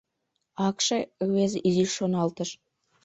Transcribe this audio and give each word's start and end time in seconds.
—Акше...— 0.67 0.97
рвезе 1.27 1.59
изиш 1.67 1.89
шоналтыш. 1.97 2.49